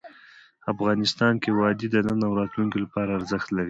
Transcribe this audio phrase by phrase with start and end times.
[0.73, 3.59] افغانستان کې وادي د نن او راتلونکي لپاره ارزښت لري.